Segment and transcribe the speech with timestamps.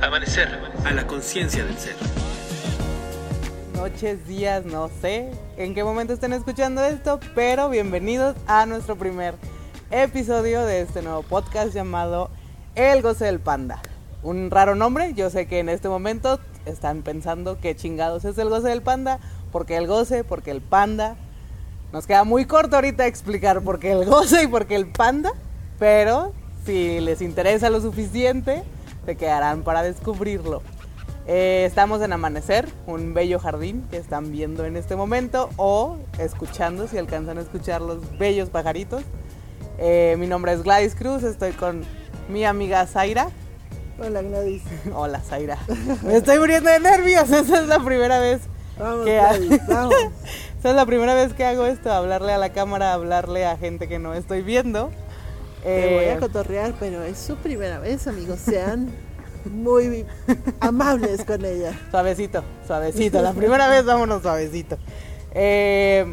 [0.00, 0.48] Amanecer
[0.84, 1.96] a la conciencia del ser.
[3.74, 9.34] Noches, días, no sé en qué momento estén escuchando esto, pero bienvenidos a nuestro primer
[9.90, 12.30] episodio de este nuevo podcast llamado
[12.74, 13.80] El Goce del Panda.
[14.22, 18.48] Un raro nombre, yo sé que en este momento están pensando qué chingados es el
[18.48, 19.18] goce del panda,
[19.50, 21.16] porque el goce, porque el panda.
[21.92, 25.32] Nos queda muy corto ahorita explicar por qué el goce y por qué el panda,
[25.78, 26.32] pero
[26.64, 28.62] si les interesa lo suficiente,
[29.04, 30.62] se quedarán para descubrirlo.
[31.26, 36.88] Eh, estamos en Amanecer, un bello jardín que están viendo en este momento o escuchando,
[36.88, 39.02] si alcanzan a escuchar los bellos pajaritos.
[39.78, 41.82] Eh, mi nombre es Gladys Cruz, estoy con
[42.28, 43.28] mi amiga Zaira.
[44.00, 44.62] Hola Gladys.
[44.94, 45.58] Hola Zaira.
[46.02, 48.40] Me estoy muriendo de nervios, esa es la primera vez
[48.78, 49.94] Vamos, que Gladys, vamos.
[50.58, 53.88] esa es la primera vez que hago esto, hablarle a la cámara, hablarle a gente
[53.88, 54.90] que no estoy viendo.
[55.62, 58.40] Te voy Eh, a cotorrear, pero es su primera vez, amigos.
[58.40, 58.90] Sean
[59.50, 60.04] muy
[60.60, 61.72] amables con ella.
[61.90, 63.22] Suavecito, suavecito.
[63.22, 64.78] La primera vez vámonos suavecito.
[65.32, 66.12] Eh,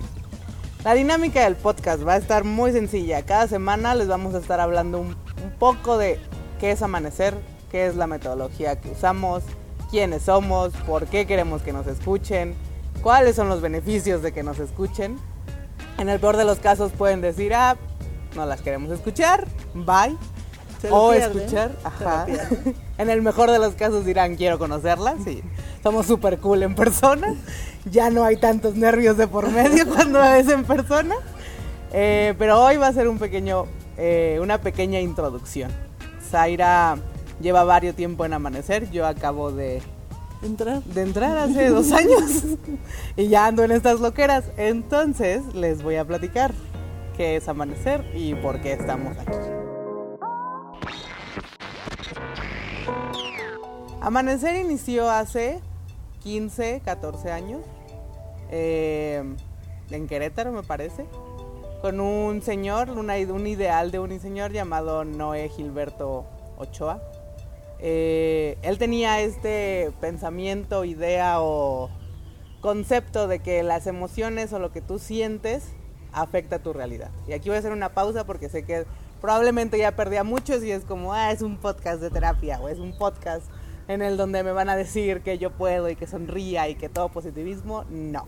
[0.84, 3.24] la dinámica del podcast va a estar muy sencilla.
[3.24, 5.08] Cada semana les vamos a estar hablando un,
[5.44, 6.20] un poco de
[6.60, 7.34] qué es amanecer,
[7.72, 9.44] qué es la metodología que usamos,
[9.92, 12.56] quiénes somos, por qué queremos que nos escuchen,
[13.02, 15.18] cuáles son los beneficios de que nos escuchen.
[15.98, 17.76] En el peor de los casos pueden decir, ah,
[18.36, 20.16] no las queremos escuchar, bye.
[20.82, 22.26] Se O escuchar, ajá.
[22.98, 25.42] En el mejor de los casos dirán, quiero conocerla, sí.
[25.84, 27.34] Somos súper cool en persona.
[27.90, 31.16] Ya no hay tantos nervios de por medio cuando es en persona.
[31.94, 33.66] Eh, pero hoy va a ser un pequeño,
[33.98, 35.72] eh, una pequeña introducción.
[36.30, 36.98] Zaira
[37.42, 38.90] lleva varios tiempo en Amanecer.
[38.92, 39.82] Yo acabo de,
[40.42, 40.84] Entrar.
[40.84, 42.44] de entrar hace dos años
[43.16, 44.44] y ya ando en estas loqueras.
[44.58, 46.54] Entonces les voy a platicar
[47.20, 49.36] qué es Amanecer y por qué estamos aquí.
[54.00, 55.60] Amanecer inició hace
[56.24, 57.62] 15, 14 años,
[58.52, 59.22] eh,
[59.92, 61.08] en Querétaro me parece,
[61.82, 66.26] con un señor, un ideal de un señor llamado Noé Gilberto
[66.58, 67.02] Ochoa.
[67.80, 71.90] Eh, él tenía este pensamiento, idea o
[72.62, 75.74] concepto de que las emociones o lo que tú sientes
[76.14, 77.12] afecta tu realidad.
[77.28, 78.86] Y aquí voy a hacer una pausa porque sé que
[79.22, 82.70] probablemente ya perdí a muchos y es como, ah, es un podcast de terapia o
[82.70, 83.46] es un podcast
[83.88, 86.90] en el donde me van a decir que yo puedo y que sonría y que
[86.90, 87.86] todo positivismo.
[87.90, 88.26] No.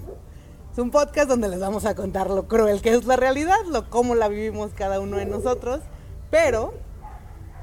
[0.72, 3.90] Es un podcast donde les vamos a contar lo cruel que es la realidad, lo
[3.90, 5.82] cómo la vivimos cada uno de nosotros,
[6.30, 6.74] pero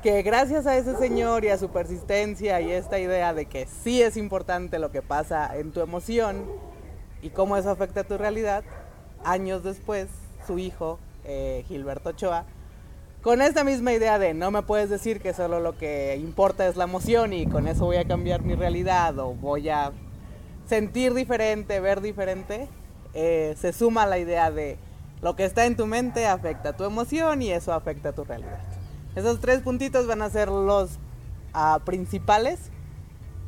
[0.02, 4.00] que gracias a ese señor y a su persistencia y esta idea de que sí
[4.00, 6.44] es importante lo que pasa en tu emoción
[7.20, 8.62] y cómo eso afecta a tu realidad,
[9.24, 10.08] años después
[10.46, 12.44] su hijo, eh, Gilberto Ochoa,
[13.22, 16.76] con esta misma idea de no me puedes decir que solo lo que importa es
[16.76, 19.92] la emoción y con eso voy a cambiar mi realidad o voy a
[20.66, 22.68] sentir diferente, ver diferente,
[23.14, 24.78] eh, se suma la idea de
[25.20, 28.60] lo que está en tu mente afecta tu emoción y eso afecta tu realidad.
[29.16, 30.98] Esos tres puntitos van a ser los
[31.52, 32.70] ah, principales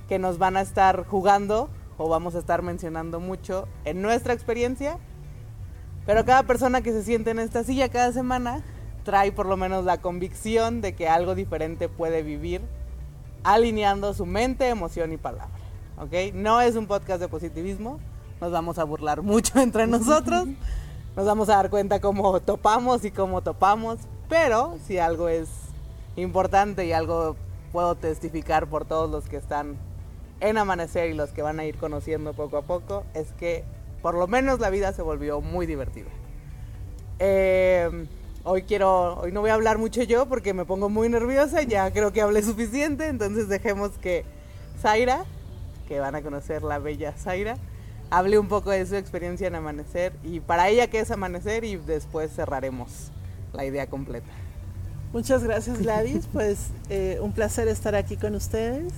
[0.08, 4.98] que nos van a estar jugando o vamos a estar mencionando mucho en nuestra experiencia.
[6.10, 8.64] Pero cada persona que se siente en esta silla cada semana
[9.04, 12.62] trae por lo menos la convicción de que algo diferente puede vivir
[13.44, 15.54] alineando su mente, emoción y palabra.
[15.98, 16.34] ¿Ok?
[16.34, 18.00] No es un podcast de positivismo,
[18.40, 20.48] nos vamos a burlar mucho entre nosotros,
[21.14, 25.48] nos vamos a dar cuenta cómo topamos y cómo topamos, pero si algo es
[26.16, 27.36] importante y algo
[27.70, 29.76] puedo testificar por todos los que están
[30.40, 33.62] en Amanecer y los que van a ir conociendo poco a poco, es que
[34.02, 36.08] por lo menos la vida se volvió muy divertida.
[37.18, 38.06] Eh,
[38.44, 41.90] hoy quiero, hoy no voy a hablar mucho yo porque me pongo muy nerviosa, ya
[41.90, 44.24] creo que hablé suficiente, entonces dejemos que
[44.80, 45.24] Zaira,
[45.88, 47.56] que van a conocer la bella Zaira,
[48.10, 51.76] hable un poco de su experiencia en Amanecer y para ella qué es Amanecer y
[51.76, 53.10] después cerraremos
[53.52, 54.30] la idea completa.
[55.12, 58.92] Muchas gracias Gladys, pues eh, un placer estar aquí con ustedes.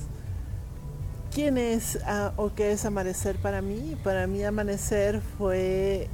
[1.34, 3.96] ¿Quién es ah, o qué es amanecer para mí?
[4.04, 6.08] Para mí amanecer fue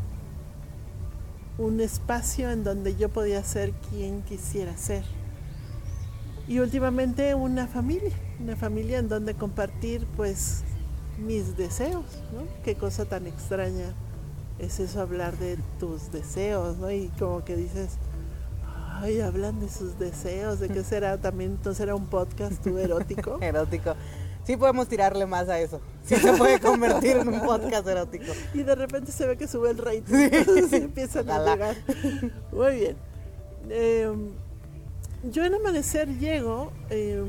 [1.58, 5.02] un espacio en donde yo podía ser quien quisiera ser.
[6.46, 10.62] Y últimamente una familia, una familia en donde compartir pues
[11.18, 12.44] mis deseos, ¿no?
[12.62, 13.94] Qué cosa tan extraña
[14.60, 16.92] es eso hablar de tus deseos, ¿no?
[16.92, 17.96] Y como que dices,
[19.00, 21.20] ay, hablan de sus deseos, ¿de qué será?
[21.20, 23.38] También entonces era un podcast tú erótico.
[23.42, 23.96] Erótico.
[24.48, 25.78] Sí podemos tirarle más a eso.
[26.06, 28.32] Sí se puede convertir en un podcast erótico.
[28.54, 30.14] Y de repente se ve que sube el rating.
[30.32, 31.76] Entonces empiezan a llegar.
[32.50, 32.96] Muy bien.
[33.68, 34.10] Eh,
[35.24, 37.22] yo en Amanecer llego eh,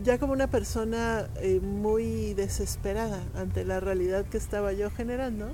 [0.00, 5.48] ya como una persona eh, muy desesperada ante la realidad que estaba yo generando.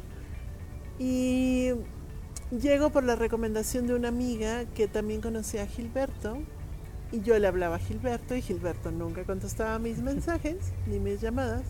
[0.98, 1.70] Y
[2.50, 6.36] llego por la recomendación de una amiga que también conocía a Gilberto.
[7.14, 10.56] Y yo le hablaba a Gilberto y Gilberto nunca contestaba mis mensajes
[10.88, 11.62] ni mis llamadas.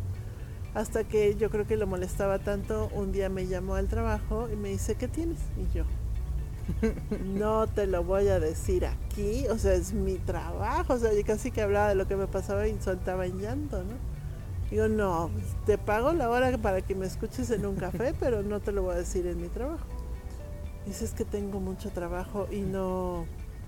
[0.73, 4.56] Hasta que yo creo que lo molestaba tanto, un día me llamó al trabajo y
[4.56, 5.37] me dice, ¿qué tienes?
[5.58, 5.85] Y yo,
[7.26, 11.23] no te lo voy a decir aquí, o sea, es mi trabajo, o sea, yo
[11.26, 13.97] casi que hablaba de lo que me pasaba y soltaba en llanto, ¿no?
[14.70, 15.31] Digo, no,
[15.67, 18.82] te pago la hora para que me escuches en un café, pero no te lo
[18.82, 19.85] voy a decir en mi trabajo.
[20.87, 23.26] Dices que tengo mucho trabajo y no,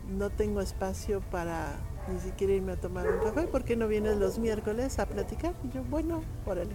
[0.09, 1.77] no tengo espacio para
[2.13, 5.55] ni siquiera irme a tomar un café, ¿por qué no vienes los miércoles a platicar?
[5.65, 6.75] Y yo, bueno, órale.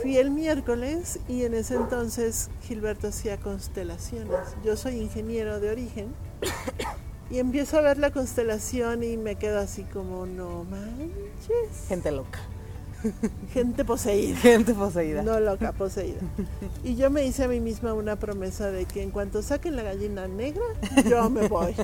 [0.00, 4.40] Fui el miércoles y en ese entonces Gilberto hacía constelaciones.
[4.64, 6.14] Yo soy ingeniero de origen
[7.30, 11.86] y empiezo a ver la constelación y me quedo así como, no manches.
[11.88, 12.40] Gente loca.
[13.52, 14.36] Gente poseída.
[14.38, 15.22] Gente poseída.
[15.22, 16.20] No loca, poseída.
[16.84, 19.82] Y yo me hice a mí misma una promesa de que en cuanto saquen la
[19.82, 20.64] gallina negra,
[21.08, 21.74] yo me voy.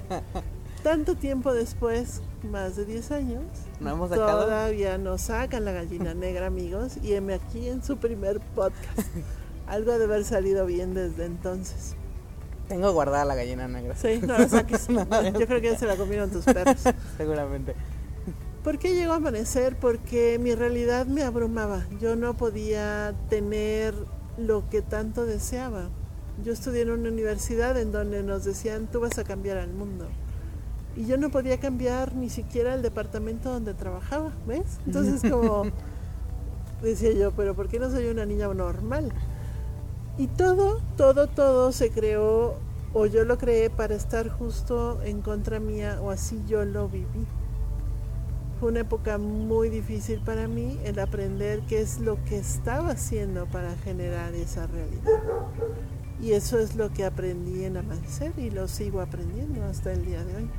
[0.82, 3.42] Tanto tiempo después, más de 10 años,
[3.80, 4.44] no hemos sacado.
[4.44, 9.08] Todavía no sacan la gallina negra, amigos, y heme aquí en su primer podcast.
[9.66, 11.96] Algo de haber salido bien desde entonces.
[12.68, 13.96] Tengo guardada la gallina negra.
[13.96, 14.86] Sí, no la saques.
[14.88, 16.76] Yo creo que ya se la comieron tus perros.
[17.16, 17.74] Seguramente.
[18.66, 19.76] ¿Por qué llegó a amanecer?
[19.76, 21.86] Porque mi realidad me abrumaba.
[22.00, 23.94] Yo no podía tener
[24.38, 25.84] lo que tanto deseaba.
[26.44, 30.08] Yo estudié en una universidad en donde nos decían, tú vas a cambiar al mundo
[30.96, 34.80] y yo no podía cambiar ni siquiera el departamento donde trabajaba, ¿ves?
[34.84, 35.66] Entonces como
[36.82, 39.12] decía yo, pero ¿por qué no soy una niña normal?
[40.18, 42.56] Y todo, todo, todo se creó
[42.92, 47.28] o yo lo creé para estar justo en contra mía o así yo lo viví.
[48.58, 53.46] Fue una época muy difícil para mí el aprender qué es lo que estaba haciendo
[53.46, 55.22] para generar esa realidad.
[56.20, 60.24] Y eso es lo que aprendí en Amanecer y lo sigo aprendiendo hasta el día
[60.24, 60.50] de hoy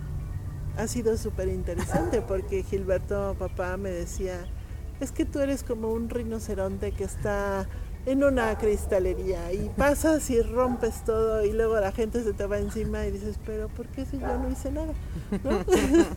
[0.78, 4.46] ha sido súper interesante porque Gilberto, papá, me decía,
[5.00, 7.68] es que tú eres como un rinoceronte que está
[8.08, 12.58] en una cristalería y pasas y rompes todo y luego la gente se te va
[12.58, 14.94] encima y dices, pero ¿por qué si yo no hice nada?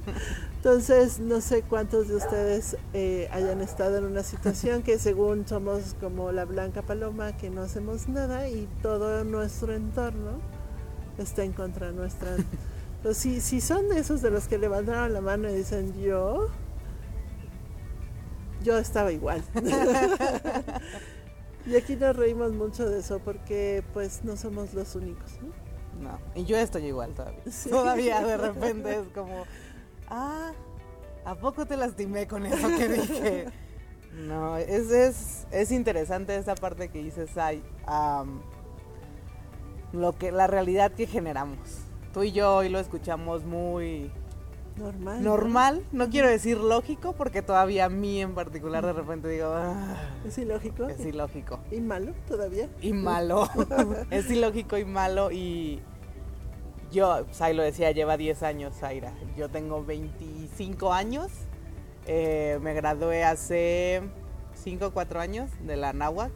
[0.57, 5.97] Entonces, no sé cuántos de ustedes eh, hayan estado en una situación que según somos
[6.01, 10.39] como la blanca paloma, que no hacemos nada y todo nuestro entorno
[11.19, 12.37] está en contra nuestra
[13.15, 16.51] si, si son de esos de los que levantaron la mano y dicen yo,
[18.63, 19.43] yo estaba igual.
[21.67, 25.33] y aquí nos reímos mucho de eso porque pues no somos los únicos.
[26.01, 26.19] ¿no?
[26.35, 27.43] y yo estoy igual todavía.
[27.69, 29.45] Todavía de repente es como,
[30.09, 30.53] ah,
[31.25, 33.47] ¿a poco te lastimé con eso que dije?
[34.13, 37.63] No, es, es, es interesante esa parte que dices, ay,
[39.93, 44.11] lo que, la realidad que generamos tú y yo hoy lo escuchamos muy
[44.77, 45.23] normal.
[45.23, 49.97] Normal, no, quiero decir lógico, porque todavía a mí en particular de repente digo, ah,
[50.27, 50.89] es ilógico.
[50.89, 51.61] Es ilógico.
[51.71, 52.69] ¿Y malo todavía?
[52.81, 53.49] Y malo.
[54.11, 55.81] es ilógico y malo y
[56.91, 59.13] yo, pues lo decía, lleva 10 años, Zaira.
[59.37, 61.31] Yo tengo 25 años.
[62.07, 64.03] Eh, me gradué hace
[64.55, 66.33] 5 o 4 años de la NAWAC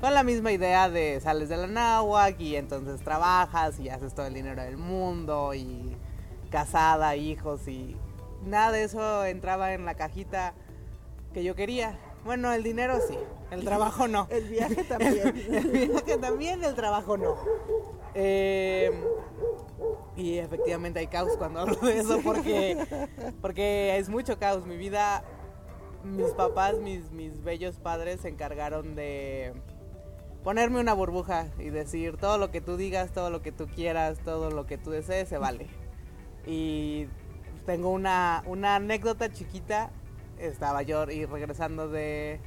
[0.00, 4.26] con la misma idea de sales de la náhuac y entonces trabajas y haces todo
[4.26, 5.96] el dinero del mundo y
[6.48, 7.96] casada, hijos y
[8.44, 10.54] nada de eso entraba en la cajita
[11.32, 11.98] que yo quería.
[12.24, 13.18] Bueno, el dinero sí,
[13.50, 14.26] el trabajo no.
[14.30, 15.28] El viaje también.
[15.28, 17.36] el viaje también, el trabajo no.
[18.14, 18.90] Eh,
[20.16, 22.76] y efectivamente hay caos cuando hablo de eso porque,
[23.40, 24.66] porque es mucho caos.
[24.66, 25.22] Mi vida,
[26.02, 29.54] mis papás, mis, mis bellos padres se encargaron de
[30.42, 34.18] ponerme una burbuja y decir todo lo que tú digas, todo lo que tú quieras,
[34.24, 35.68] todo lo que tú desees, se vale.
[36.48, 37.06] Y
[37.66, 39.90] tengo una, una anécdota chiquita.
[40.38, 42.40] Estaba yo y regresando de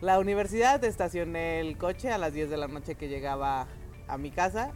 [0.00, 3.66] la universidad, estacioné el coche a las 10 de la noche que llegaba
[4.06, 4.72] a mi casa.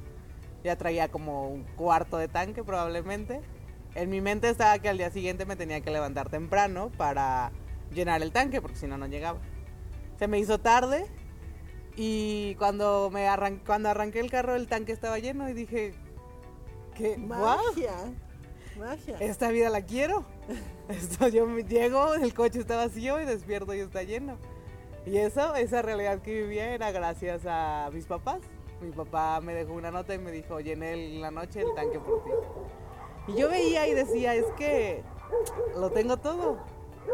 [0.64, 3.43] Ya traía como un cuarto de tanque probablemente.
[3.95, 7.52] En mi mente estaba que al día siguiente me tenía que levantar temprano para
[7.93, 9.38] llenar el tanque, porque si no, no llegaba.
[10.19, 11.07] Se me hizo tarde,
[11.97, 15.95] y cuando me arran cuando arranqué el carro el tanque estaba lleno y dije,
[16.95, 17.19] ¿qué?
[17.19, 17.93] Magia.
[19.21, 20.25] Esta vida la quiero.
[21.33, 24.37] Yo llego, el coche está vacío y despierto y está lleno.
[25.05, 28.41] Y eso, esa realidad que vivía era gracias a mis papás.
[28.81, 32.25] Mi papá me dejó una nota y me dijo, llené la noche el tanque por
[32.25, 32.31] ti.
[33.29, 35.02] Y yo veía y decía, es que
[35.76, 36.59] lo tengo todo,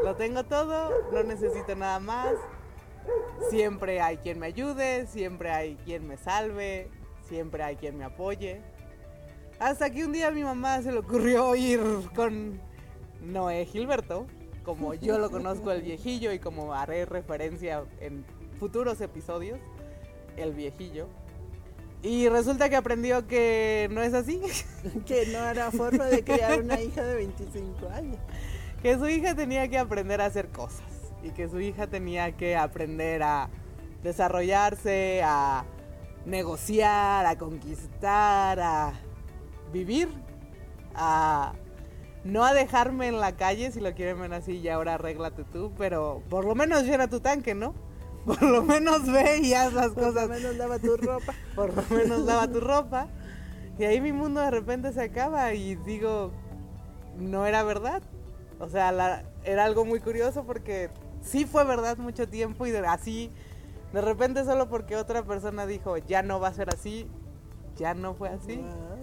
[0.02, 2.34] lo tengo todo, no necesito nada más.
[3.50, 6.90] Siempre hay quien me ayude, siempre hay quien me salve,
[7.22, 8.62] siempre hay quien me apoye.
[9.60, 11.80] Hasta que un día a mi mamá se le ocurrió ir
[12.14, 12.60] con
[13.20, 14.26] Noé Gilberto,
[14.62, 18.24] como yo lo conozco el viejillo y como haré referencia en
[18.60, 19.58] futuros episodios,
[20.36, 21.08] el viejillo.
[22.02, 24.40] Y resulta que aprendió que no es así.
[25.06, 28.18] que no era forma de criar una hija de 25 años.
[28.80, 30.86] Que su hija tenía que aprender a hacer cosas.
[31.24, 33.50] Y que su hija tenía que aprender a
[34.04, 35.64] desarrollarse, a
[36.24, 38.92] negociar, a conquistar, a
[39.72, 40.08] vivir,
[40.94, 41.52] a
[42.24, 45.72] no a dejarme en la calle si lo quieren ver así y ahora arréglate tú,
[45.78, 47.74] pero por lo menos llena tu tanque, ¿no?
[48.28, 50.26] Por lo menos ve y haz las cosas.
[50.26, 51.32] Por lo menos lava tu ropa.
[51.54, 53.08] por lo menos lava tu ropa.
[53.78, 56.30] Y ahí mi mundo de repente se acaba y digo,
[57.16, 58.02] no era verdad.
[58.60, 60.90] O sea, la, era algo muy curioso porque
[61.22, 63.30] sí fue verdad mucho tiempo y de, así,
[63.94, 67.08] de repente solo porque otra persona dijo, ya no va a ser así,
[67.76, 68.56] ya no fue así.
[68.56, 68.97] Wow.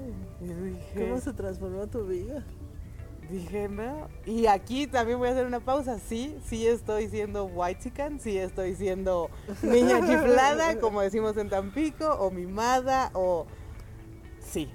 [0.54, 2.44] Dije, ¿Cómo se transformó tu vida?
[3.30, 4.08] Dije, no.
[4.26, 5.98] Y aquí también voy a hacer una pausa.
[6.00, 9.30] Sí, sí estoy siendo white chican, sí estoy siendo
[9.64, 13.48] niña chiflada, como decimos en Tampico, o mimada, o.
[14.40, 14.70] Sí.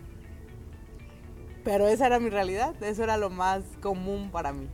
[1.62, 4.69] Pero esa era mi realidad, eso era lo más común para mí.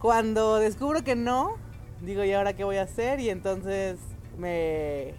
[0.00, 1.56] Cuando descubro que no,
[2.00, 3.20] digo, ¿y ahora qué voy a hacer?
[3.20, 3.98] Y entonces
[4.38, 5.14] me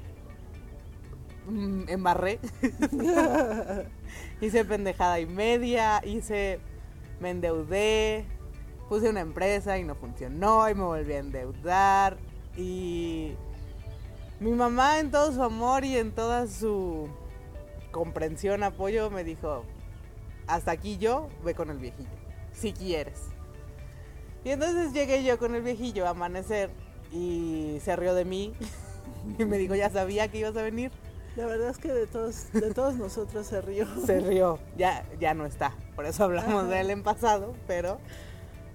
[1.48, 2.39] mm, embarré.
[4.41, 6.60] hice pendejada y media, hice
[7.20, 8.25] me endeudé,
[8.89, 12.18] puse una empresa y no funcionó y me volví a endeudar
[12.58, 13.34] y
[14.39, 17.08] mi mamá en todo su amor y en toda su
[17.91, 19.63] comprensión, apoyo me dijo,
[20.48, 22.10] hasta aquí yo, ve con el viejillo,
[22.51, 23.27] si quieres.
[24.44, 26.72] Y entonces llegué yo con el viejillo a amanecer
[27.12, 28.53] y se rió de mí
[29.38, 30.91] y me dijo, ya sabía que ibas a venir.
[31.41, 33.88] La verdad es que de todos, de todos nosotros se rió.
[34.05, 35.74] Se rió, ya, ya no está.
[35.95, 37.98] Por eso hablamos de él en pasado, pero,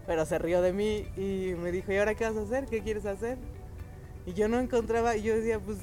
[0.05, 2.67] pero se rió de mí y me dijo, ¿y ahora qué vas a hacer?
[2.67, 3.39] ¿Qué quieres hacer?
[4.27, 5.79] Y yo no encontraba, y yo decía, pues,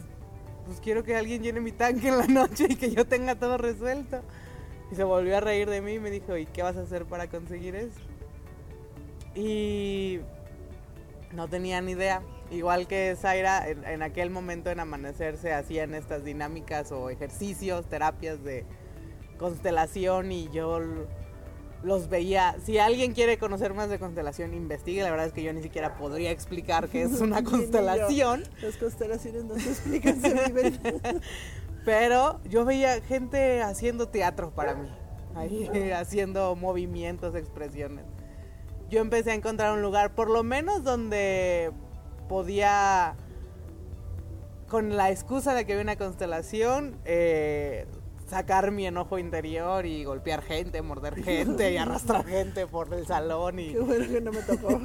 [0.66, 3.58] pues quiero que alguien llene mi tanque en la noche y que yo tenga todo
[3.58, 4.20] resuelto.
[4.92, 7.06] Y se volvió a reír de mí y me dijo, ¿y qué vas a hacer
[7.06, 8.02] para conseguir eso?
[9.36, 10.20] Y
[11.32, 12.22] no tenía ni idea.
[12.52, 17.88] Igual que Zaira, en, en, aquel momento en Amanecer se hacían estas dinámicas o ejercicios,
[17.88, 18.66] terapias de
[19.38, 20.80] constelación y yo
[21.84, 22.56] los veía.
[22.64, 25.04] Si alguien quiere conocer más de constelación, investigue.
[25.04, 28.44] La verdad es que yo ni siquiera podría explicar qué es una constelación.
[28.62, 30.80] Las constelaciones no se explican, se viven.
[31.86, 34.90] Pero yo veía gente haciendo teatro para mí,
[35.36, 38.06] ahí haciendo movimientos, expresiones.
[38.90, 41.74] Yo empecé a encontrar un lugar, por lo menos donde
[42.28, 43.16] podía,
[44.68, 47.86] con la excusa de que había una constelación, eh,
[48.28, 53.60] sacar mi enojo interior y golpear gente, morder gente y arrastrar gente por el salón.
[53.60, 53.74] Y...
[53.74, 54.82] Qué bueno que no me tocó.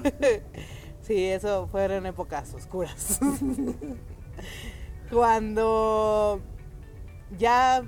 [1.00, 3.21] sí, eso fueron épocas oscuras.
[5.11, 6.40] Cuando
[7.38, 7.83] ya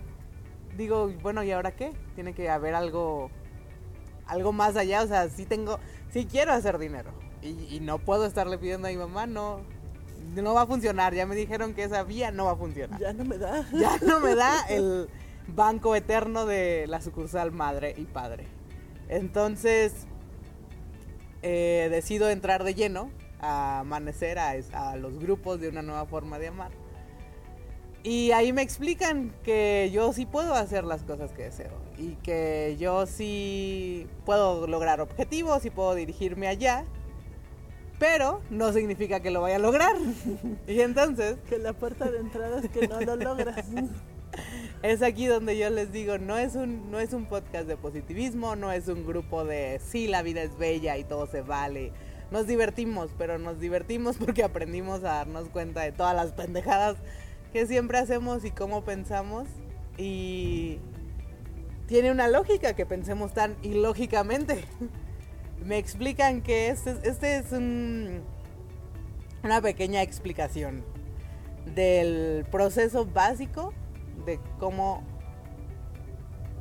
[0.77, 1.93] digo, bueno, ¿y ahora qué?
[2.15, 3.31] Tiene que haber algo,
[4.27, 5.03] algo más allá.
[5.03, 5.79] O sea, sí tengo,
[6.11, 7.13] sí quiero hacer dinero.
[7.43, 9.61] Y, y, no puedo estarle pidiendo a mi mamá, no,
[10.35, 11.15] no va a funcionar.
[11.15, 13.01] Ya me dijeron que esa vía no va a funcionar.
[13.01, 13.67] Ya no me da.
[13.73, 15.09] Ya no me da el
[15.49, 18.47] banco eterno de la sucursal madre y padre.
[19.09, 20.07] Entonces,
[21.43, 26.39] eh, decido entrar de lleno a amanecer a, a los grupos de una nueva forma
[26.39, 26.71] de amar.
[28.03, 32.77] Y ahí me explican que yo sí puedo hacer las cosas que deseo y que
[32.79, 36.85] yo sí puedo lograr objetivos y puedo dirigirme allá,
[38.01, 39.95] pero no significa que lo vaya a lograr.
[40.67, 41.37] y entonces...
[41.49, 43.67] Que la puerta de entrada es que no lo logras.
[44.83, 48.57] es aquí donde yo les digo, no es, un, no es un podcast de positivismo,
[48.57, 51.93] no es un grupo de sí, la vida es bella y todo se vale.
[52.31, 56.97] Nos divertimos, pero nos divertimos porque aprendimos a darnos cuenta de todas las pendejadas
[57.53, 59.47] que siempre hacemos y cómo pensamos.
[59.99, 60.79] Y
[61.87, 64.65] tiene una lógica que pensemos tan ilógicamente.
[65.65, 68.23] Me explican que este, este es un,
[69.43, 70.85] una pequeña explicación
[71.75, 73.73] del proceso básico
[74.25, 75.03] de cómo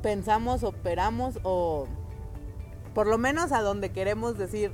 [0.02, 1.86] pensamos, operamos o
[2.94, 4.72] por lo menos a donde queremos decir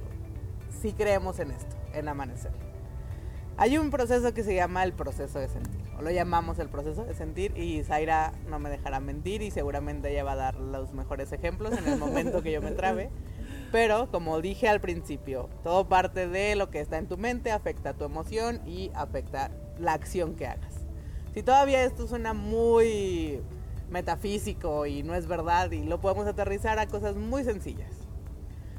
[0.81, 2.53] si creemos en esto, en amanecer.
[3.59, 5.81] Hay un proceso que se llama el proceso de sentir.
[6.01, 10.25] lo llamamos el proceso de sentir y Zaira no me dejará mentir y seguramente ella
[10.25, 13.11] va a dar los mejores ejemplos en el momento que yo me trabe.
[13.77, 17.93] Pero como dije al principio, todo parte de lo que está en tu mente, afecta
[17.93, 20.87] tu emoción y afecta la acción que hagas.
[21.35, 23.43] Si todavía esto suena muy
[23.91, 27.93] metafísico y no es verdad y lo podemos aterrizar a cosas muy sencillas.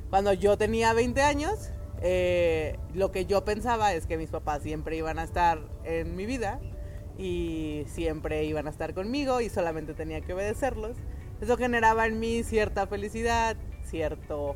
[0.09, 1.69] Cuando yo tenía 20 años,
[2.01, 6.25] eh, lo que yo pensaba es que mis papás siempre iban a estar en mi
[6.25, 6.59] vida
[7.19, 10.97] y siempre iban a estar conmigo y solamente tenía que obedecerlos.
[11.39, 14.55] Eso generaba en mí cierta felicidad, cierto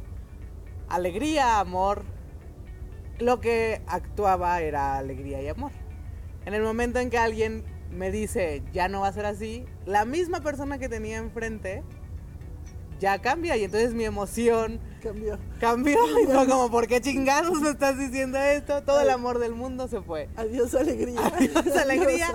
[0.92, 2.04] alegría, amor.
[3.20, 5.72] Lo que actuaba era alegría y amor.
[6.46, 10.06] En el momento en que alguien me dice, ya no va a ser así, la
[10.06, 11.84] misma persona que tenía enfrente
[13.00, 15.38] ya cambia y entonces mi emoción cambió.
[15.60, 18.84] Cambió y fue como, ¿por qué chingados me estás diciendo esto?
[18.84, 20.30] Todo el amor del mundo se fue.
[20.36, 21.20] Adiós alegría.
[21.36, 22.28] Adiós alegría.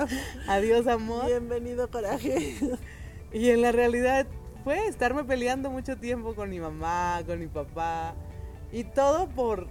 [0.49, 1.27] Adiós amor.
[1.27, 2.57] Bienvenido coraje.
[3.33, 4.27] Y en la realidad
[4.65, 8.15] fue estarme peleando mucho tiempo con mi mamá, con mi papá
[8.73, 9.69] y todo por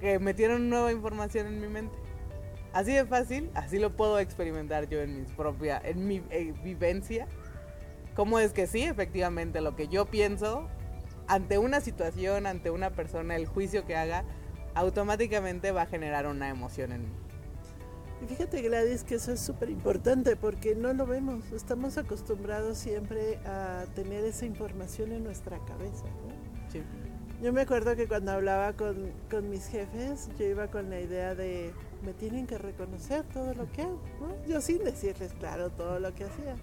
[0.00, 1.96] que metieron nueva información en mi mente.
[2.72, 7.26] Así de fácil, así lo puedo experimentar yo en, mis propia, en mi eh, vivencia.
[8.14, 8.82] ¿Cómo es que sí?
[8.82, 10.68] Efectivamente, lo que yo pienso
[11.26, 14.24] ante una situación, ante una persona, el juicio que haga,
[14.74, 17.12] automáticamente va a generar una emoción en mí.
[18.22, 23.38] Y fíjate Gladys que eso es súper importante porque no lo vemos, estamos acostumbrados siempre
[23.46, 26.04] a tener esa información en nuestra cabeza.
[26.04, 26.70] ¿no?
[26.70, 26.82] Sí.
[27.42, 31.34] Yo me acuerdo que cuando hablaba con, con, mis jefes, yo iba con la idea
[31.34, 34.46] de, me tienen que reconocer todo lo que hago, ¿no?
[34.46, 36.56] Yo sin decirles, claro, todo lo que hacía.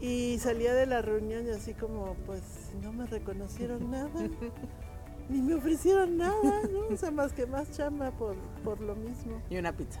[0.00, 2.42] Y salía de la reunión y así como, pues
[2.80, 4.08] no me reconocieron nada,
[5.28, 6.94] ni me ofrecieron nada, ¿no?
[6.94, 9.42] O sea, más que más chamba por, por lo mismo.
[9.50, 10.00] Y una pizza.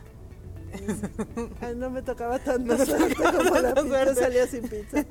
[1.60, 5.04] Ay, no me tocaba tanta suerte como la pizza, salía sin pizza.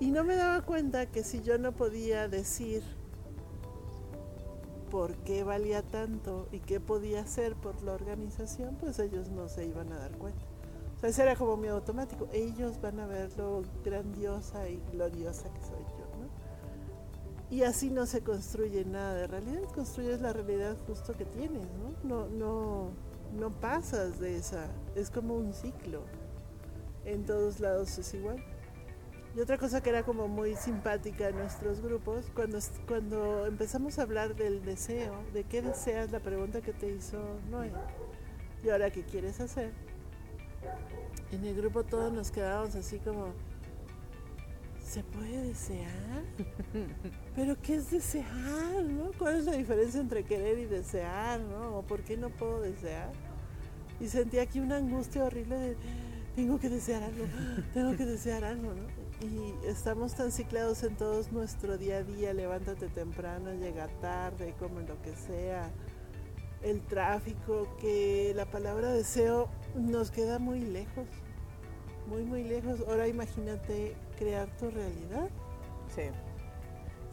[0.00, 2.82] Y no me daba cuenta que si yo no podía decir
[4.94, 9.66] por qué valía tanto y qué podía hacer por la organización, pues ellos no se
[9.66, 10.46] iban a dar cuenta.
[10.96, 12.28] O sea, ese era como mi automático.
[12.32, 16.04] Ellos van a ver lo grandiosa y gloriosa que soy yo.
[17.50, 21.66] Y así no se construye nada de realidad, construyes la realidad justo que tienes.
[22.04, 22.90] No, no,
[23.36, 26.02] no pasas de esa, es como un ciclo.
[27.04, 28.36] En todos lados es igual.
[29.36, 34.02] Y otra cosa que era como muy simpática en nuestros grupos, cuando, cuando empezamos a
[34.02, 37.18] hablar del deseo, de qué deseas, la pregunta que te hizo
[37.50, 37.72] Noé,
[38.62, 39.72] y ahora qué quieres hacer,
[41.32, 43.34] en el grupo todos nos quedábamos así como,
[44.80, 46.22] ¿se puede desear?
[47.34, 48.84] ¿Pero qué es desear?
[48.84, 49.10] ¿no?
[49.18, 51.40] ¿Cuál es la diferencia entre querer y desear?
[51.40, 51.78] ¿no?
[51.78, 53.10] ¿O por qué no puedo desear?
[53.98, 55.76] Y sentí aquí una angustia horrible de,
[56.36, 57.24] tengo que desear algo,
[57.74, 59.03] tengo que desear algo, ¿no?
[59.20, 64.82] Y estamos tan ciclados en todos nuestro día a día, levántate temprano, llega tarde, come
[64.82, 65.70] lo que sea,
[66.62, 71.06] el tráfico, que la palabra deseo nos queda muy lejos,
[72.06, 72.80] muy muy lejos.
[72.88, 75.28] Ahora imagínate crear tu realidad.
[75.94, 76.02] Sí.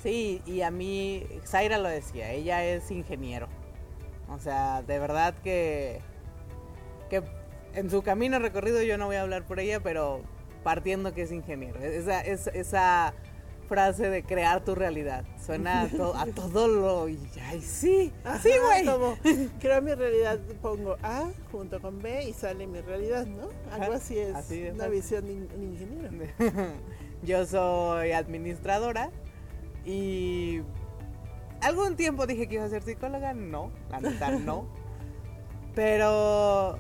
[0.01, 3.47] Sí, y a mí, Zaira lo decía, ella es ingeniero.
[4.29, 5.99] O sea, de verdad que,
[7.09, 7.21] que
[7.75, 10.21] en su camino recorrido yo no voy a hablar por ella, pero
[10.63, 11.79] partiendo que es ingeniero.
[11.79, 13.13] Esa, esa, esa
[13.71, 15.23] frase de crear tu realidad.
[15.43, 17.07] Suena a, to, a todo lo...
[17.07, 18.85] Y, ay, sí, así, güey.
[18.85, 19.17] Como
[19.61, 23.49] creo mi realidad, pongo A junto con B y sale mi realidad, ¿no?
[23.71, 26.09] Algo así es Así de una visión de ingeniero.
[27.23, 29.09] Yo soy administradora
[29.85, 30.61] y
[31.61, 34.67] algún tiempo dije que iba a ser psicóloga, no, la neta no.
[35.75, 36.77] Pero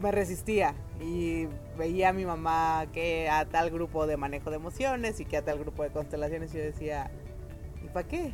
[0.00, 5.20] me resistía y veía a mi mamá que a tal grupo de manejo de emociones
[5.20, 7.10] y que a tal grupo de constelaciones y yo decía,
[7.84, 8.32] ¿y para qué?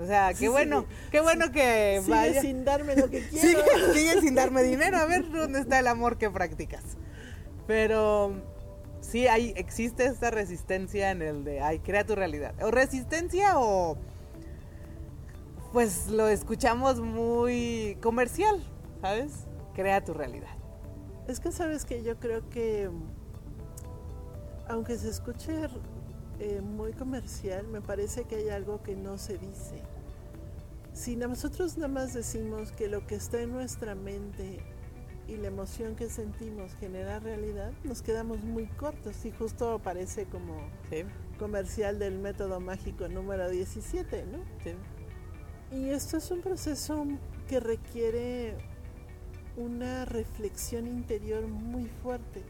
[0.00, 2.40] O sea, qué Sí, bueno, qué bueno que Sigue vaya.
[2.42, 3.48] sin darme lo que quiero.
[3.48, 6.82] Sigue, sigue sin darme dinero, a ver dónde está el amor que practicas.
[7.66, 8.34] Pero
[9.00, 12.54] sí hay, existe esta resistencia en el de, ay, crea tu realidad.
[12.62, 13.96] O resistencia o
[15.72, 18.62] pues lo escuchamos muy comercial,
[19.00, 19.46] ¿sabes?
[19.74, 20.55] Crea tu realidad.
[21.28, 22.88] Es que sabes que yo creo que
[24.68, 25.52] aunque se escuche
[26.38, 29.82] eh, muy comercial, me parece que hay algo que no se dice.
[30.92, 34.60] Si nosotros nada más decimos que lo que está en nuestra mente
[35.28, 40.56] y la emoción que sentimos genera realidad, nos quedamos muy cortos y justo parece como
[40.90, 41.04] Sí,
[41.38, 44.38] comercial del método mágico número 17, ¿no?
[44.62, 44.70] sí.
[45.76, 47.04] Y esto es un proceso
[47.48, 48.54] que requiere
[49.56, 52.42] una reflexión interior muy fuerte.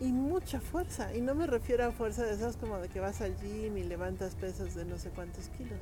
[0.00, 1.14] y mucha fuerza.
[1.14, 3.84] Y no me refiero a fuerza de esas como de que vas al gym y
[3.84, 5.78] levantas pesas de no sé cuántos kilos.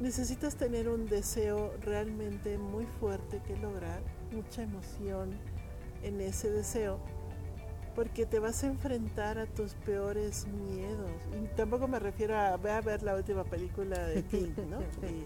[0.00, 5.30] Necesitas tener un deseo realmente muy fuerte que lograr, mucha emoción
[6.02, 6.98] en ese deseo,
[7.94, 11.12] porque te vas a enfrentar a tus peores miedos.
[11.42, 14.80] Y tampoco me refiero a, ve a ver la última película de King, ¿no?
[15.08, 15.24] Y,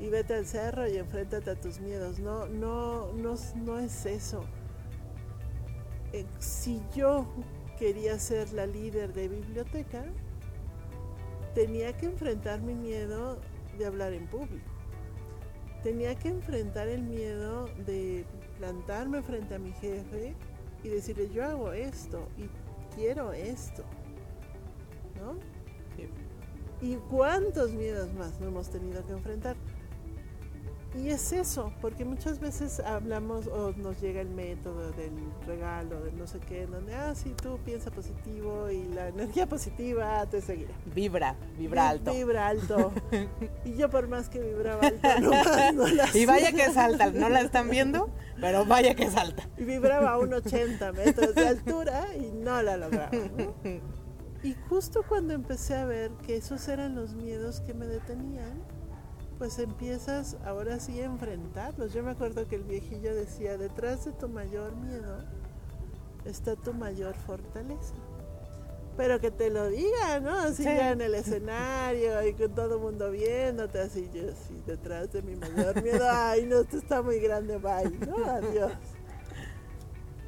[0.00, 2.18] y vete al cerro y enfréntate a tus miedos.
[2.18, 4.44] No, no, no, no es eso
[6.14, 7.26] eh, si yo
[7.76, 10.04] quería ser la líder de biblioteca,
[11.56, 13.40] tenía que enfrentar mi miedo
[13.76, 14.70] de hablar en público.
[15.82, 18.24] Tenía que enfrentar el miedo de
[18.58, 20.36] plantarme frente a mi jefe
[20.84, 22.48] y decirle yo hago esto y
[22.94, 23.82] quiero esto.
[25.20, 25.34] ¿No?
[26.80, 29.56] ¿Y cuántos miedos más no hemos tenido que enfrentar?
[30.96, 35.12] Y es eso, porque muchas veces hablamos o nos llega el método del
[35.44, 40.24] regalo, de no sé qué, donde, ah, sí, tú piensa positivo y la energía positiva
[40.26, 40.72] te seguirá.
[40.94, 42.12] Vibra, vibra alto.
[42.12, 42.92] Vibra alto.
[43.64, 47.28] y yo por más que vibraba alto, no, no la Y vaya que salta, no
[47.28, 49.48] la están viendo, pero vaya que salta.
[49.58, 53.10] Y vibraba a un 80 metros de altura y no la lograba.
[54.44, 58.62] Y justo cuando empecé a ver que esos eran los miedos que me detenían,
[59.38, 61.92] pues empiezas ahora sí a enfrentarlos.
[61.92, 65.24] Yo me acuerdo que el viejillo decía, detrás de tu mayor miedo
[66.24, 67.94] está tu mayor fortaleza.
[68.96, 70.38] Pero que te lo diga, ¿no?
[70.38, 75.12] Así ya en el escenario y con todo el mundo viéndote, así yo, sí, detrás
[75.12, 78.24] de mi mayor miedo, ay, no, esto está muy grande, bye, ¿no?
[78.24, 78.72] Adiós.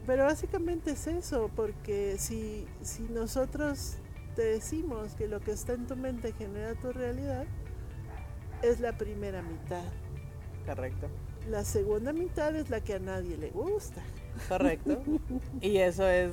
[0.05, 3.99] Pero básicamente es eso, porque si, si nosotros
[4.35, 7.47] te decimos que lo que está en tu mente genera tu realidad,
[8.63, 9.85] es la primera mitad.
[10.67, 11.09] Correcto.
[11.49, 14.03] La segunda mitad es la que a nadie le gusta.
[14.49, 15.03] Correcto.
[15.61, 16.33] y eso es,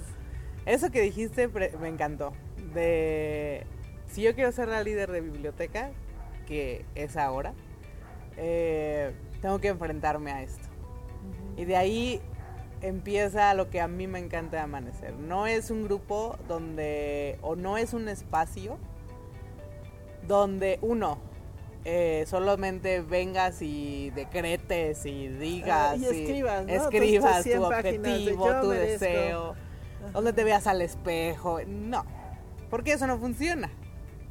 [0.65, 1.47] eso que dijiste
[1.79, 2.33] me encantó.
[2.73, 3.65] De,
[4.07, 5.91] si yo quiero ser la líder de biblioteca,
[6.47, 7.53] que es ahora,
[8.37, 10.67] eh, tengo que enfrentarme a esto.
[11.57, 12.21] Y de ahí
[12.81, 15.13] empieza lo que a mí me encanta de Amanecer.
[15.15, 18.77] No es un grupo donde, o no es un espacio
[20.27, 21.17] donde uno,
[21.85, 29.55] eh, solamente vengas y decretes y digas y escribas, escribas tu objetivo, tu deseo,
[30.13, 31.59] donde te veas al espejo.
[31.67, 32.05] No,
[32.69, 33.69] porque eso no funciona.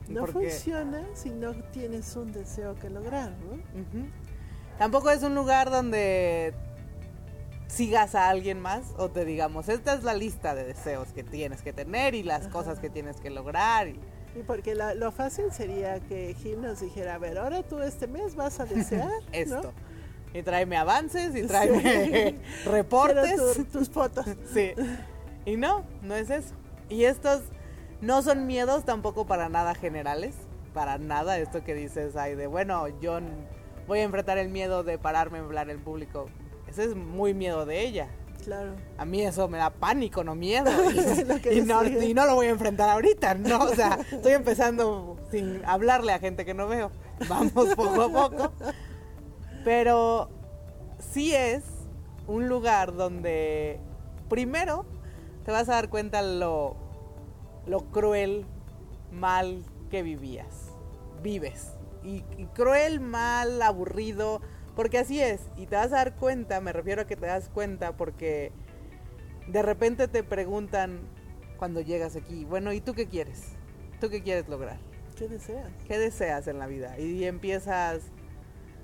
[0.08, 3.62] No funciona si no tienes un deseo que lograr, ¿no?
[4.78, 6.54] Tampoco es un lugar donde
[7.68, 11.62] sigas a alguien más o te digamos, esta es la lista de deseos que tienes
[11.62, 13.88] que tener y las cosas que tienes que lograr.
[13.88, 14.00] Y,
[14.34, 18.34] y porque lo fácil sería que Jim nos dijera, a ver, ahora tú este mes
[18.34, 19.72] vas a desear esto.
[20.34, 23.68] Y tráeme avances y tráeme reportes.
[23.70, 24.24] tus fotos.
[24.54, 24.72] sí.
[25.44, 26.54] Y no, no es eso.
[26.88, 27.42] Y estos
[28.00, 30.34] no son miedos tampoco para nada generales.
[30.72, 33.20] Para nada esto que dices, ay, de bueno, yo
[33.86, 36.26] voy a enfrentar el miedo de pararme a hablar en público.
[36.66, 38.08] Ese es muy miedo de ella.
[38.42, 38.74] Claro.
[38.98, 40.70] A mí eso me da pánico, no miedo.
[41.52, 43.64] Y, no, y, no, lo voy a enfrentar ahorita, ¿no?
[43.64, 46.90] O sea, estoy empezando sin hablarle a gente que no veo.
[47.28, 48.52] Vamos poco a poco.
[49.64, 50.28] Pero
[50.98, 51.62] sí es
[52.26, 53.80] un lugar donde
[54.28, 54.86] primero
[55.44, 56.76] te vas a dar cuenta lo,
[57.66, 58.46] lo cruel,
[59.10, 60.72] mal que vivías.
[61.22, 61.72] Vives.
[62.04, 62.22] y
[62.54, 64.40] cruel, mal, aburrido
[64.74, 67.48] porque así es, y te vas a dar cuenta, me refiero a que te das
[67.48, 68.52] cuenta porque
[69.48, 71.00] de repente te preguntan
[71.58, 73.52] cuando llegas aquí, bueno, ¿y tú qué quieres?
[74.00, 74.78] ¿Tú qué quieres lograr?
[75.16, 75.70] ¿Qué deseas?
[75.86, 76.98] ¿Qué deseas en la vida?
[76.98, 78.02] Y empiezas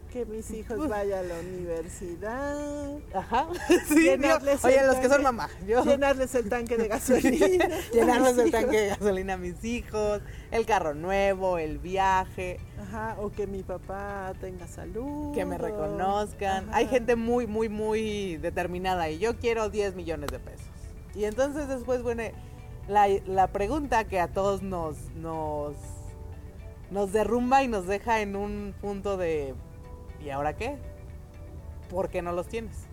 [0.08, 2.98] que mis hijos vayan a la universidad.
[3.14, 3.48] Ajá.
[3.88, 5.48] Sí, oye, los que son mamá.
[5.66, 7.68] Llenarles el tanque de gasolina.
[7.92, 12.60] llenarles el tanque de gasolina a mis hijos, el carro nuevo, el viaje.
[12.80, 15.34] Ajá, o que mi papá tenga salud.
[15.34, 16.68] Que me reconozcan.
[16.72, 20.66] Hay gente muy, muy, muy determinada y yo quiero 10 millones de pesos.
[21.14, 22.22] Y entonces después, bueno,
[22.88, 25.74] la, la pregunta que a todos nos, nos,
[26.90, 29.54] nos derrumba y nos deja en un punto de
[30.24, 30.76] ¿y ahora qué?
[31.88, 32.86] ¿Por qué no los tienes?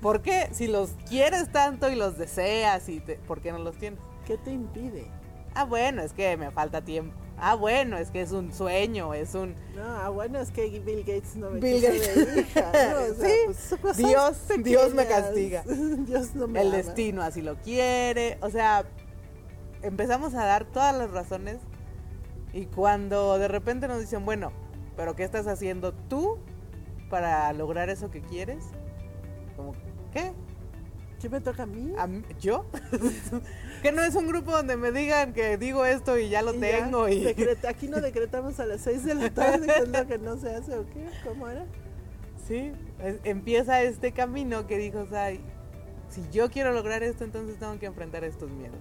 [0.00, 0.48] ¿Por qué?
[0.52, 4.00] Si los quieres tanto y los deseas, y ¿por qué no los tienes?
[4.26, 5.10] ¿Qué te impide?
[5.54, 7.16] Ah, bueno, es que me falta tiempo.
[7.40, 9.54] Ah, bueno, es que es un sueño, es un...
[9.74, 12.36] No, ah, bueno, es que Bill Gates no me Bill Gates.
[12.36, 12.72] hija.
[13.20, 15.62] sí, pues, Dios, Dios me castiga.
[15.66, 18.38] Dios no me El destino así lo quiere.
[18.42, 18.84] O sea,
[19.82, 21.58] empezamos a dar todas las razones
[22.52, 24.52] y cuando de repente nos dicen, bueno,
[24.96, 26.38] pero ¿qué estás haciendo tú
[27.08, 28.64] para lograr eso que quieres?
[29.56, 29.72] Como,
[30.12, 30.32] ¿qué?
[31.20, 31.92] ¿Qué me toca a mí?
[31.98, 32.64] ¿A mí- ¿Yo?
[33.82, 36.60] que no es un grupo donde me digan que digo esto y ya lo Y
[36.60, 37.24] ya, tengo y...
[37.24, 40.36] decreta- aquí no decretamos a las 6 de la tarde, que es lo que no
[40.38, 41.08] se hace, ¿o qué?
[41.24, 41.66] ¿Cómo era?
[42.46, 45.40] Sí, es- empieza este camino que dijo, Sai,
[46.08, 48.78] si yo quiero lograr esto, entonces tengo que enfrentar estos miedos.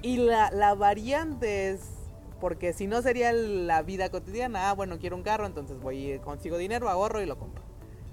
[0.00, 1.80] Y la, la variante es,
[2.42, 6.18] porque si no sería la vida cotidiana, ah, bueno, quiero un carro, entonces voy y
[6.18, 7.62] consigo dinero, ahorro y lo compro.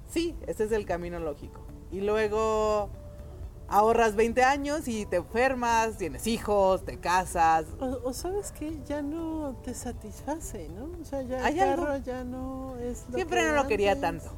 [0.08, 1.62] Sí, ese es el camino lógico.
[1.92, 2.92] Y luego
[3.70, 7.66] ahorras 20 años y te enfermas, tienes hijos, te casas.
[7.80, 10.92] O, o sabes que ya no te satisface, ¿no?
[11.02, 11.86] O sea, ya el ¿Hay algo?
[11.86, 14.02] carro ya no es lo Siempre que no lo quería antes.
[14.26, 14.32] tanto.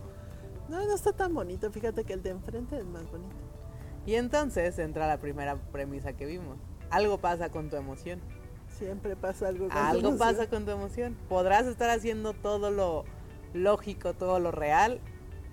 [0.69, 1.69] No, no está tan bonito.
[1.69, 3.36] Fíjate que el de enfrente es más bonito.
[4.06, 6.56] Y entonces entra la primera premisa que vimos.
[6.89, 8.21] Algo pasa con tu emoción.
[8.82, 9.70] Siempre pasa algo.
[9.70, 11.15] con Algo tu pasa con tu emoción.
[11.30, 13.06] Podrás estar haciendo todo lo
[13.54, 15.00] lógico, todo lo real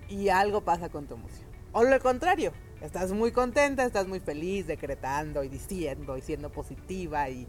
[0.09, 1.47] y algo pasa con tu emoción.
[1.73, 7.29] O lo contrario, estás muy contenta, estás muy feliz decretando y diciendo y siendo positiva
[7.29, 7.47] y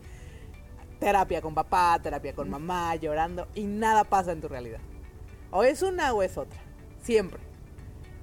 [0.99, 4.81] terapia con papá, terapia con mamá, llorando y nada pasa en tu realidad.
[5.49, 6.59] O es una o es otra,
[7.01, 7.39] siempre.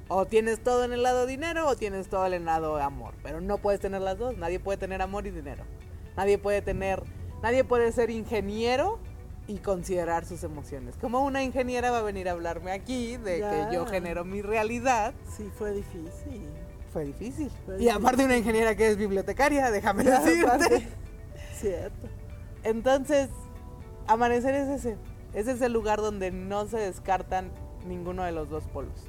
[0.08, 3.40] O tienes todo en el lado dinero o tienes todo en el lado amor, pero
[3.40, 5.64] no puedes tener las dos, nadie puede tener amor y dinero.
[6.16, 7.02] Nadie puede tener,
[7.42, 8.98] nadie puede ser ingeniero
[9.48, 10.96] y considerar sus emociones.
[11.00, 13.68] Como una ingeniera va a venir a hablarme aquí de Ya.
[13.68, 16.42] que yo genero mi realidad, Sí, fue difícil.
[16.92, 17.50] fue difícil.
[17.64, 17.96] Fue y difícil.
[17.96, 20.46] aparte una ingeniera que es bibliotecaria, déjame Ya, decirte.
[20.50, 20.88] aparte.
[21.54, 22.08] Cierto.
[22.64, 23.28] Entonces,
[24.08, 24.96] amanecer es ese.
[25.32, 27.50] Ese es el lugar donde no se descartan
[27.86, 29.04] ninguno de los dos polos.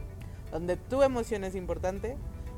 [0.51, 2.15] Donde tu emoción es importante,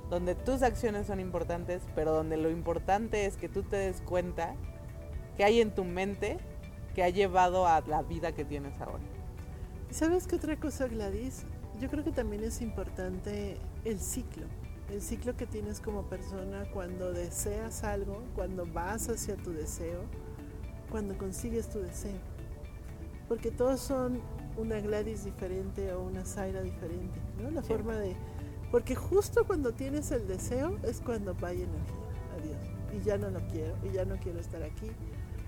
[0.09, 4.55] donde tus acciones son importantes, pero donde lo importante es que tú te des cuenta
[5.39, 6.37] que hay en tu mente
[6.93, 8.99] que ha llevado a la vida que tienes ahora.
[9.89, 11.45] ¿Y sabes qué otra cosa, Gladys?
[11.79, 14.47] Yo creo que también es importante el ciclo.
[14.91, 20.01] El ciclo que tienes como persona cuando deseas algo, cuando vas hacia tu deseo,
[20.91, 22.19] cuando consigues tu deseo.
[23.29, 24.19] Porque todos son
[24.57, 27.49] una Gladys diferente o una Zaira diferente, ¿no?
[27.49, 27.69] La Sí.
[27.69, 28.13] forma de...
[28.71, 31.95] Porque justo cuando tienes el deseo es cuando va energía.
[32.37, 32.57] Adiós.
[32.93, 34.91] Y ya no lo quiero, y ya no quiero estar aquí.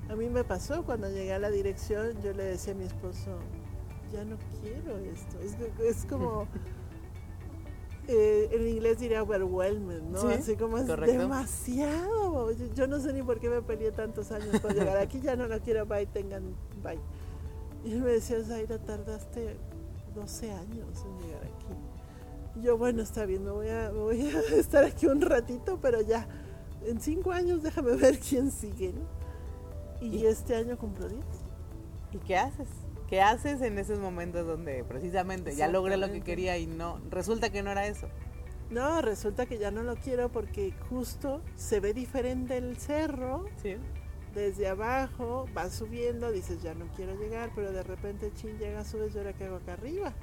[0.10, 3.38] A mí me pasó cuando llegué a la dirección, yo le decía a mi esposo,
[4.12, 5.40] ya no quiero esto.
[5.84, 6.48] Es, como,
[8.08, 10.20] eh, en inglés diría overwhelmed, ¿no?
[10.20, 11.18] Sí, Así como es correcto.
[11.18, 12.52] demasiado.
[12.52, 15.36] Yo, yo no sé ni por qué me peleé tantos años por llegar aquí, ya
[15.36, 17.00] no lo quiero, bye, tengan, bye.
[17.86, 19.56] Y él me decía, Zaira, tardaste
[20.14, 22.60] 12 años en llegar aquí.
[22.60, 25.80] Y yo, bueno, está bien, me voy, a, me voy a estar aquí un ratito,
[25.82, 26.28] pero ya,
[26.86, 29.21] en 5 años déjame ver quién sigue, ¿no?
[30.02, 31.24] Y, Y- este año cumplo 10.
[32.12, 32.68] ¿Y qué haces?
[33.08, 37.50] ¿Qué haces en esos momentos donde precisamente ya logré lo que quería y no resulta
[37.50, 38.08] que no era eso?
[38.70, 43.76] No, resulta que ya no lo quiero porque justo se ve diferente el cerro Sí.
[44.34, 49.14] desde abajo, va subiendo, dices ya no quiero llegar, pero de repente chin llega, subes
[49.14, 50.14] y ahora qué hago acá arriba,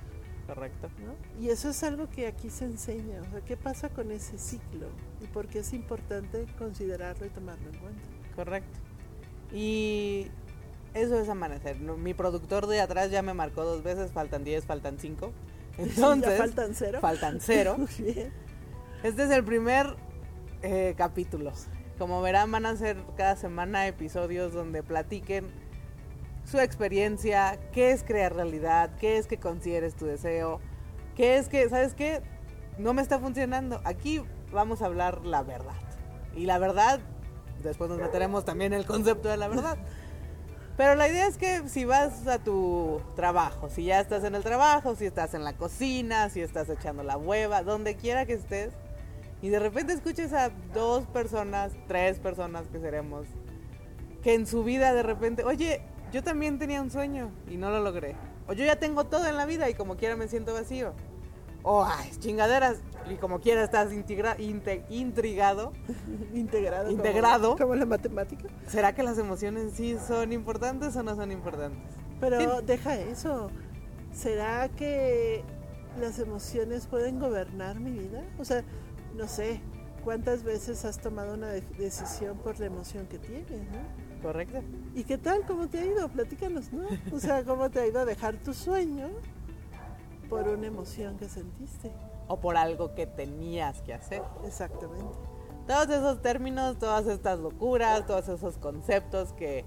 [0.47, 0.88] Correcto.
[1.05, 1.14] ¿no?
[1.43, 4.87] Y eso es algo que aquí se enseña, o sea, ¿qué pasa con ese ciclo?
[5.21, 8.03] Y por qué es importante considerarlo y tomarlo en cuenta.
[8.35, 8.79] Correcto.
[9.53, 10.27] Y
[10.95, 11.79] eso es amanecer.
[11.81, 15.33] Mi productor de atrás ya me marcó dos veces, faltan 10, faltan 5.
[15.79, 16.99] Entonces, ¿Ya faltan cero?
[17.01, 17.77] faltan cero.
[19.05, 19.95] Este es el primer
[20.63, 21.53] eh, capítulo.
[21.99, 25.47] Como verán, van a ser cada semana episodios donde platiquen
[26.45, 30.61] su experiencia, qué es crear realidad, qué es que consideres tu deseo,
[31.15, 32.23] qué es que, ¿sabes qué?
[32.77, 33.81] No me está funcionando.
[33.85, 34.21] Aquí
[34.53, 35.77] vamos a hablar la verdad.
[36.35, 37.01] Y la verdad,
[37.62, 39.77] después nos meteremos también en el concepto de la verdad.
[40.77, 44.44] Pero la idea es que si vas a tu trabajo, si ya estás en el
[44.44, 48.71] trabajo, si estás en la cocina, si estás echando la hueva, donde quiera que estés,
[49.42, 53.27] y de repente escuches a dos personas, tres personas que seremos,
[54.23, 57.81] que en su vida de repente, oye, yo también tenía un sueño y no lo
[57.81, 58.14] logré.
[58.47, 60.94] O yo ya tengo todo en la vida y como quiera me siento vacío.
[61.71, 62.79] O, ay, chingaderas,
[63.11, 65.73] y como quiera estás integra- inte- intrigado.
[66.33, 66.85] Integrado.
[66.87, 67.57] como- Integrado.
[67.59, 68.49] Como, la matemática.
[68.67, 71.79] ¿Será que las emociones sí son importantes o no son importantes?
[72.21, 72.65] Pero Sí.
[72.65, 73.51] deja eso.
[74.15, 75.45] ¿Será que
[76.01, 78.25] las emociones pueden gobernar mi vida?
[78.39, 78.65] O sea,
[79.15, 79.61] no sé,
[80.05, 84.23] ¿cuántas veces has tomado una de- decisión por la emoción que tienes, no?
[84.23, 84.63] ¿Correcto?
[84.95, 85.45] ¿Y qué tal?
[85.47, 86.09] ¿Cómo te ha ido?
[86.09, 86.87] Platícanos, ¿no?
[87.13, 89.09] O sea, ¿cómo te ha ido a dejar tu sueño
[90.29, 91.91] por una emoción que sentiste?
[92.29, 94.23] O por algo que tenías que hacer.
[94.45, 95.19] Exactamente.
[95.67, 99.64] Todos esos términos, todas estas locuras, todos esos conceptos que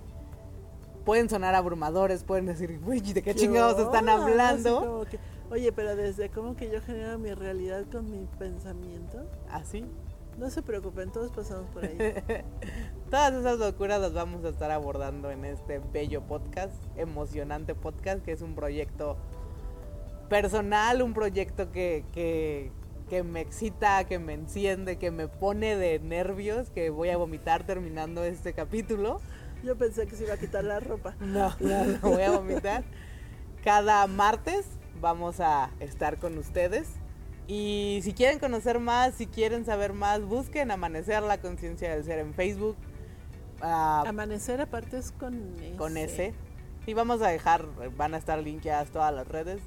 [1.06, 4.26] pueden sonar abrumadores, pueden decir, uy, ¿de qué chingados están onda?
[4.26, 5.06] Hablando?
[5.10, 5.20] que,
[5.52, 9.26] Oye, pero desde cómo que yo genero mi realidad con mi pensamiento.
[9.50, 9.86] Así.
[10.38, 11.98] No se preocupen, todos pasamos por ahí.
[13.10, 18.32] Todas esas locuras las vamos a estar abordando en este bello podcast, emocionante podcast, que
[18.32, 19.18] es un proyecto
[20.32, 22.72] personal, un proyecto que, que,
[23.10, 27.66] que me excita, que me enciende, que me pone de nervios, que voy a vomitar
[27.66, 29.20] terminando este capítulo.
[29.62, 31.16] Yo pensé que se iba a quitar la ropa.
[31.20, 32.86] No, no, no voy a vomitar.
[33.62, 34.66] Cada martes
[35.02, 36.88] vamos a estar con ustedes.
[37.46, 42.20] Y si quieren conocer más, si quieren saber más, busquen Amanecer la Conciencia del Ser
[42.20, 42.78] en Facebook.
[43.60, 45.76] Ah, Amanecer aparte es con ese.
[45.76, 46.34] con ese.
[46.88, 47.66] Y vamos a dejar,
[47.98, 49.62] van a estar linkeadas todas las redes.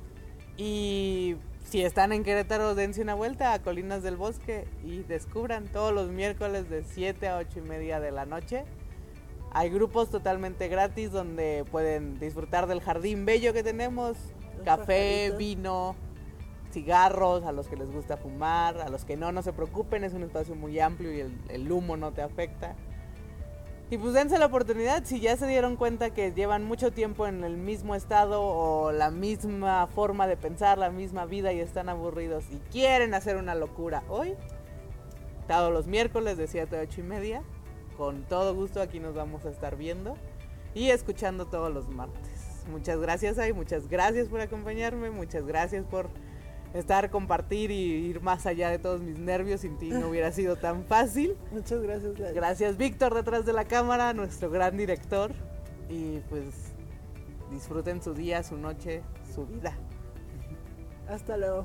[0.57, 5.93] Y si están en Querétaro, dense una vuelta a Colinas del Bosque y descubran todos
[5.93, 8.65] los miércoles de 7 a 8 y media de la noche.
[9.53, 14.17] Hay grupos totalmente gratis donde pueden disfrutar del jardín bello que tenemos.
[14.57, 15.39] Los Café, pajaritos.
[15.39, 15.97] vino,
[16.73, 20.13] cigarros, a los que les gusta fumar, a los que no, no se preocupen, es
[20.13, 22.77] un espacio muy amplio y el, el humo no te afecta.
[23.91, 27.45] Y pues dense la oportunidad, si ya se dieron cuenta que llevan mucho tiempo en
[27.45, 32.45] el mismo estado o la misma forma de pensar, la misma vida y están aburridos
[32.51, 34.35] y quieren hacer una locura hoy,
[35.47, 37.43] todos los miércoles de 7 a 8 y media,
[37.99, 40.17] con todo gusto aquí nos vamos a estar viendo
[40.75, 42.65] y escuchando todos los martes.
[42.71, 46.09] Muchas gracias, Ay, muchas gracias por acompañarme, muchas gracias por
[46.75, 50.57] estar, compartir y ir más allá de todos mis nervios, sin ti no hubiera sido
[50.57, 51.37] tan fácil.
[51.53, 52.35] Muchas gracias, Gladys.
[52.35, 55.33] Gracias Víctor detrás de la cámara, nuestro gran director.
[55.89, 56.73] Y pues
[57.51, 59.03] disfruten su día, su noche,
[59.35, 59.77] su vida.
[61.09, 61.65] Hasta luego.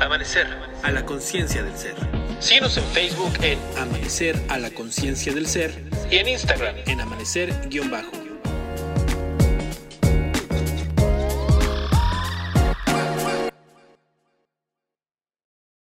[0.00, 0.46] Amanecer
[0.82, 2.19] a la conciencia del ser.
[2.40, 5.72] Síguenos en Facebook en Amanecer a la conciencia del ser
[6.10, 7.54] y en Instagram en amanecer-.